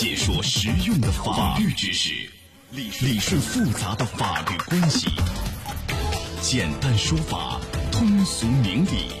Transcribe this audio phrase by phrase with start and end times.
[0.00, 2.14] 解说实用的法律知识，
[2.70, 5.10] 理理顺复杂的法律关系，
[6.40, 7.60] 简单说法，
[7.92, 9.12] 通俗明理，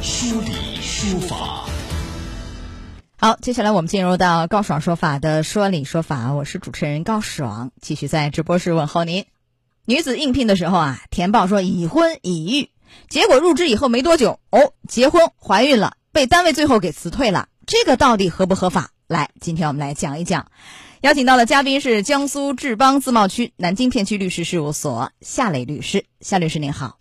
[0.00, 1.68] 说理说法。
[3.16, 9.26] 好，接下来我们进入到高爽说法的说理说法，我是主持人高爽，继续在直播室问候您。
[9.84, 12.70] 女子应聘的时候啊，填报说已婚已育，
[13.08, 18.92] 结果入职以后没多久，哦，结婚怀孕了，被单位最后给辞退了，这个到底合不合法？
[19.10, 20.52] 来，今天我们来讲一讲。
[21.00, 27.00] 邀请到的嘉宾是江苏志邦自贸区南京片区律师事务所夏磊律师，夏律师您好。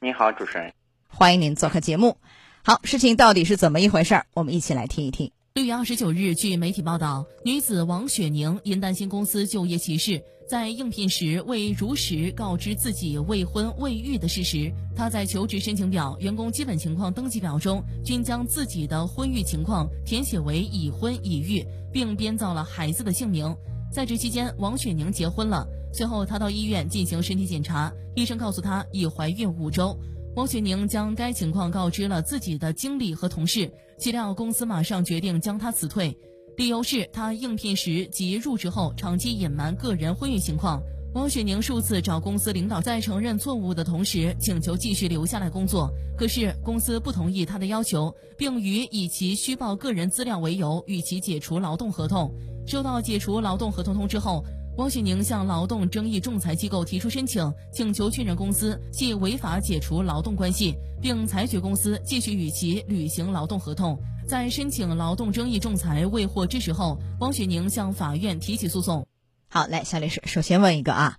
[0.00, 0.72] 您好，主持人。
[1.06, 2.16] 欢迎您做客节目。
[2.62, 4.24] 好，事情到底是怎么一回事儿？
[4.32, 5.30] 我们一起来听一听。
[5.52, 14.72] 六月二十九日，据媒体报道，女子王雪宁因担心公司就业歧视，在应聘时未如实告知自己未婚未育的事实。
[14.96, 23.56] 他在求职申请表、员工基本情况登记表中均将自己的婚育情况填写为已婚已育，并编造了孩子的姓名。
[23.92, 25.64] 在职期间，王雪宁结婚了。
[25.92, 29.96] 随后，她到医院进行身体检查，医生告诉她已怀孕五周。
[30.34, 36.18] 王雪宁将该情况告知了自己的经理和同事，岂料公司马上决定将她辞退，
[36.60, 40.78] 理由是他应聘时及入职后长期隐瞒个人婚育情况。
[41.14, 52.30] 王雪宁数次找公司领导，在承认错误的同时，请求继续留下来工作，可是公司不同意他的要求，并以以其虚报个人资料为由，与其解除劳动合同。
[52.66, 54.44] 收到解除劳动合同通知后。
[54.76, 63.98] 汪雪宁向劳动争议仲裁机构提出申请，请求确认公司系违法解除劳动关系，并裁决公司继续与其履行劳动合同。
[64.30, 69.08] 在申请劳动争议仲裁未获支持后，汪雪宁向法院提起诉讼。
[69.48, 71.16] 好，来，夏律师，首先问一个啊，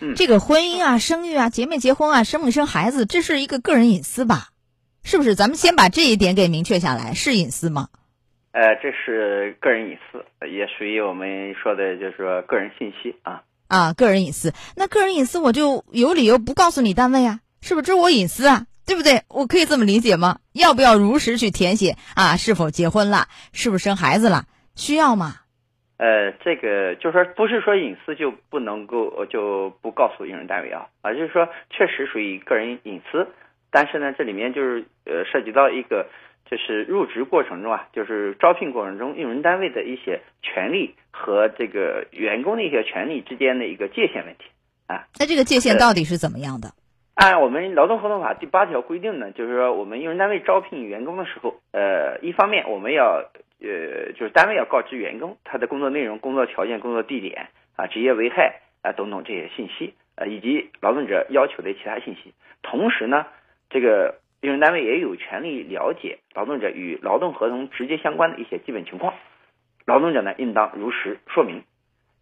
[0.00, 4.48] 嗯这个婚姻啊、生育啊、结没结婚啊、生没生孩子，这是一个个人隐私吧？
[5.02, 5.34] 是不是？
[5.34, 7.88] 咱们先把这一点给明确下来，是隐私吗？
[8.52, 13.42] 呃，这是个人隐私，也属于我们说的，就是说个人信息啊。
[13.68, 17.86] 啊，个人隐私，那个人隐私我就有理由不告诉你单位啊，是不是？
[17.86, 19.22] 这是我隐私啊，对不对？
[19.28, 20.38] 我可以这么理解吗？
[20.52, 22.36] 要不要如实去填写啊？
[22.36, 23.28] 是否结婚了？
[23.52, 24.44] 是不是生孩子了？
[24.76, 25.34] 需要吗？
[25.96, 33.28] 呃，这个就是说，不是说隐私就不能够呃就不告诉用人单位啊，啊，就是说确实属于个人隐私，
[33.70, 36.08] 但是呢，这里面就是呃涉及到一个
[36.50, 44.44] 就是入职过程中啊，就是招聘过程中用人单位的一些权利和这个员工的一些权利之间的一个界限问题
[44.88, 45.06] 啊。
[45.18, 46.72] 那这个界限到底是怎么样的？
[47.14, 53.24] 按我们劳动合同法第八条规定呢，就是说我们用人单位招聘员工的时候，呃，一方面我们要
[53.60, 62.34] 呃，就是单位要告知员工他的工作内容、工作条件、工作地点啊、职业危害啊等等这些信息，呃，以及劳动者要求的其他信息。
[62.62, 63.26] 同时呢，
[63.70, 69.14] 这个用人单位也有权利了解劳动者与劳动合同直接相关的一些基本情况，
[69.86, 71.62] 劳动者呢应当如实说明。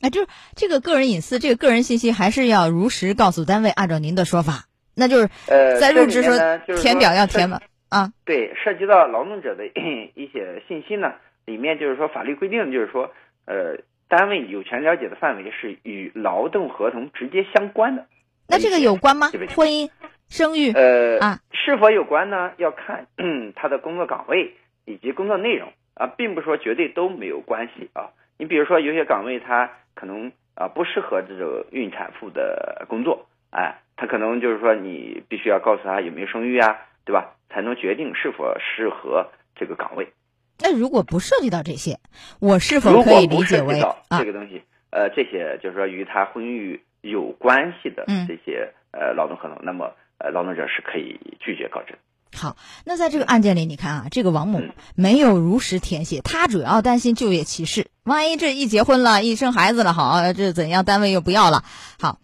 [0.00, 3.70] 那就是这个个人隐私，这个个人信息还是要如实告诉单位。
[3.70, 7.58] 按照您的说法，那就是呃，在入职时候这里面呢就是填表要填吗？
[7.88, 9.66] 啊，对，涉及到劳动者的
[10.14, 11.12] 一些信息呢，
[11.44, 13.10] 里面就是说法律规定，就是说，
[13.44, 13.76] 呃，
[14.08, 18.06] 单位有权了解的范围是与劳动合同直接相关的。
[18.48, 19.88] 那这个有关吗婚姻、
[20.28, 22.52] 生育呃，啊是否有关呢？
[22.56, 24.54] 要看嗯 他的工作岗位
[24.84, 28.08] 以及工作内容啊，并不是说绝对都没有关系啊。
[28.38, 36.74] 你比如说，有些岗位它可能啊不适合这种孕产妇的工作，哎，他可能就是说你必须要告诉他有没有生育啊，
[37.04, 37.36] 对吧？
[37.50, 40.10] 才能决定是否适合这个岗位。
[40.58, 41.98] 那如果不涉及到这些，
[42.40, 44.24] 我是否可以理解为这？
[44.24, 51.98] 个东西，呃，这些就是说与他婚育有关系的嗯这些、呃劳动合同，那么呃劳动者是可以拒绝告知的。
[52.34, 61.62] 好，那在这个案件里，你看啊，这个王某嗯没有如实填写，他主要担心就业歧视，万一这一结婚了，一生孩子了，好，这怎样，单位又不要了，
[62.00, 62.18] 好，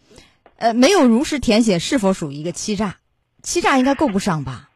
[0.59, 2.97] 呃，没有如实填写，是否属于一个欺诈？
[3.43, 4.69] 欺诈应该够不上吧？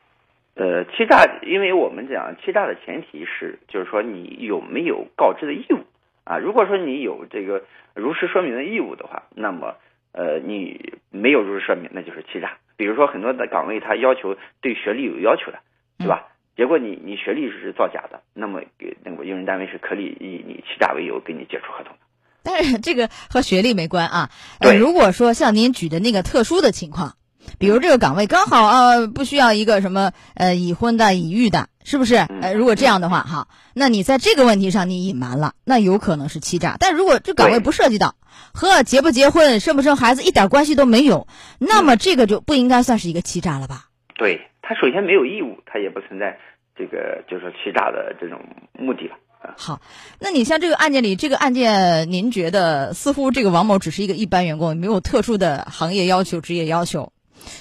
[0.54, 5.80] 呃，欺诈，因为我们讲欺诈的前提是，就是说你有没有告知的义务
[6.22, 6.38] 啊？
[6.38, 7.64] 如果说你有这个
[7.94, 9.74] 如实说明的义务的话，那么
[10.12, 12.58] 呃你没有如实说明，那就是欺诈。
[12.76, 15.58] 比如说很多的岗位，他要求对学历有要求的，
[15.98, 16.28] 对吧？
[16.54, 22.01] 结果你你学历是造假的，那么给那个用人单位是可以以你欺诈为由给你解除合同的。
[22.42, 24.30] 但是这个和学历没关啊。
[24.58, 27.16] 呃，对如果说像您举的那个特殊的情况，
[27.58, 32.16] 比如这个岗位刚好啊不需要一个什么呃已婚的、已育的，是不是？
[32.16, 36.76] 呃，如果这样的话，哈，那你在这个问题上你隐瞒了，那有可能是欺诈。
[36.78, 38.14] 但如果这岗位不涉及到
[38.54, 41.26] 和结不结婚、生不生孩子一点关系都没有，
[41.58, 43.86] 那么这个就不应该算是一个欺诈了吧？
[44.14, 46.38] 对他首先没有义务，他也不存在
[46.76, 48.40] 这个就是说欺诈的这种
[48.72, 49.16] 目的了。
[49.56, 49.80] 好，
[50.20, 57.12] 那你像这个案件里，这个案件，您觉得似乎这个王某只是一个一般员工，没有特殊的行业要求、职业要求，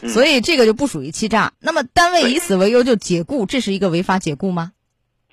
[0.08, 1.54] 所以这个就不属于欺诈。
[1.60, 4.74] 那么单位以此为由就解雇，这是一个违法解雇吗？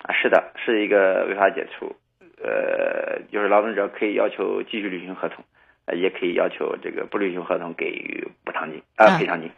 [0.01, 1.95] 啊，是的，是一个违法解除。
[2.41, 5.43] 呃，就是劳动者可以要求继续履行合同，
[5.85, 9.51] 呃，也可以要求这个不履行合同给予补偿金啊赔偿金。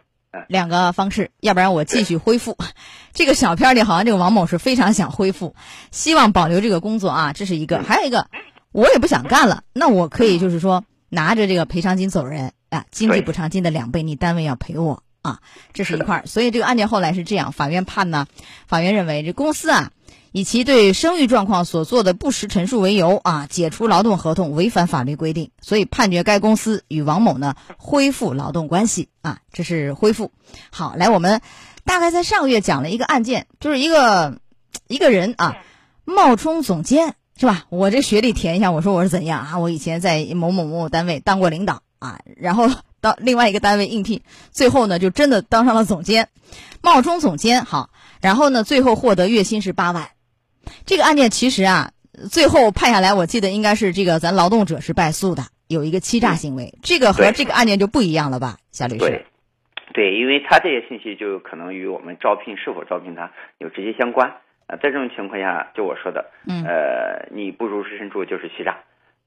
[0.48, 2.58] 两个方式，要不然我继续恢复。
[3.14, 5.56] 这个小片里好像这个王某是非常想恢复，
[5.92, 7.84] 希望保留这个工作啊，这是一个。
[7.84, 8.28] 还有一个，
[8.72, 15.40] 我也不想干了，那我可以就是说拿着这个赔偿金走人啊，经济补偿金的两倍，你单位要赔我啊，
[15.74, 16.26] 这是一块儿。
[16.26, 18.28] 所以这个案件后来是这样，法院判呢，
[18.68, 19.92] 法院认为这公司啊。
[20.34, 30.32] 以其对生育状况所做的不实陈述为由啊，解除劳动合同违反法律规定，所以判决该公司与王某呢恢复劳动关系啊，这是恢复。
[30.70, 31.42] 好，来我们
[31.84, 34.40] 大概在上个月讲了一个案件，就是一个
[34.88, 35.58] 一个人啊
[36.06, 37.66] 冒充总监是吧？
[37.68, 39.60] 我这学历填一下，我说我是怎样啊？
[39.60, 42.70] 我以前在某某某某单位当过领导啊，然后
[43.02, 44.22] 到另外一个单位应聘，
[44.54, 46.30] 最后呢就真的当上了总监，
[46.82, 47.90] 冒充总监好，
[48.22, 50.08] 然后呢最后获得月薪是八万。
[50.86, 51.92] 这个案件其实啊，
[52.30, 59.00] 最后判下来，我记得应该是这个咱劳动者是败诉的，有一个欺诈行为，这个和这个案件就不一样了吧，夏律师？
[59.00, 59.26] 对，
[59.94, 64.30] 对，因为他这些信息就可能与我们招聘是否招聘他有直接相关
[64.68, 64.76] 啊。
[64.82, 68.78] 在这种情况下，就我说的，嗯，呃，你不如实陈述就是欺诈，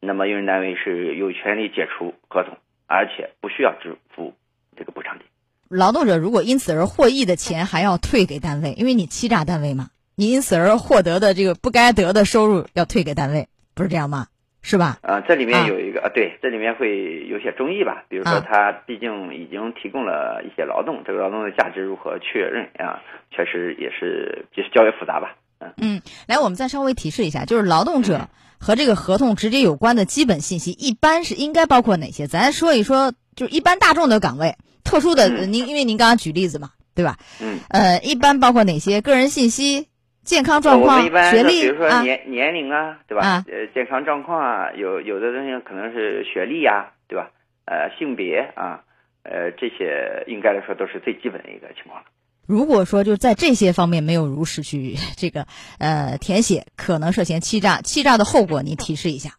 [0.00, 4.34] 那么用人单位是有权利解除合同，而且不需要支付
[4.76, 5.26] 这个补偿金。
[5.68, 9.88] 劳动者如果因此而获益的钱还要退给单位，因为你欺诈单位嘛。
[10.16, 14.26] 你因此而获得的这个不该得的收入要退给单位，不是这样吗？
[14.66, 14.98] 是吧？
[15.02, 18.04] 啊，这里面有一个啊，对，这里面会有些争议吧。
[18.08, 23.02] 比如说，他毕竟已经提供了一些劳动，这个劳动的价值如何确认啊？
[23.30, 25.36] 确实也是就是较为复杂吧。
[25.58, 32.26] 嗯嗯，来，我们再稍微提示一下，就是劳动者和这个合同直接有关的基本信息，一般是应该包括哪些？
[32.26, 37.18] 咱说一说，就是一般大众的岗位，特殊的，您因为您刚刚举例子嘛，对吧？
[37.42, 37.60] 嗯。
[37.68, 39.88] 呃，一般包括哪些个人信息？
[40.24, 43.44] 健康状况、学历，比如说年年龄啊，对吧？
[43.46, 47.30] 呃，健康状况啊，有有的东西可能是学历呀，对吧？
[47.66, 48.80] 呃，性别啊，
[49.22, 52.02] 呃，这些应该来说都是最基本的一个情况。
[52.46, 55.46] 如果说就在这些方面没有如实去 这个
[55.78, 57.80] 呃填写，可能涉嫌欺诈。
[57.80, 59.30] 欺诈的后果，你提示一下。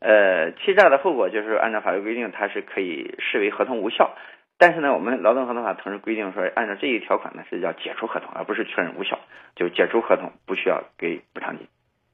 [0.00, 4.14] 呃，欺诈的后果就是按照法律规定，它是可以视为合同无效。
[4.56, 9.18] 但是呢，我们劳动合同法同时规定说，按照这一条款呢，是要解除合同，而不是确认无效，
[9.56, 11.66] 就解除合同不需要给补偿金。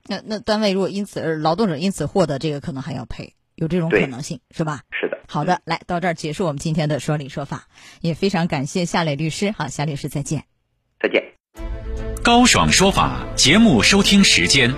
[0.07, 4.81] 那那单位如果因此而劳动者因此获得这个，可能还要赔，有这种可能性是吧？
[4.91, 5.19] 是的。
[5.29, 7.65] 好的，来到这儿结束我们今天的说理说法，
[8.01, 9.53] 也非常感谢夏磊律师。
[9.53, 10.45] 好，夏律师再见。
[10.99, 11.23] 再见。
[12.25, 14.75] 高爽说法节目收听时间，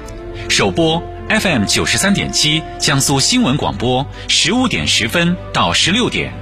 [0.51, 6.42] 首播 FM 九十三点七，江苏新闻广播，十五点十分到十六点。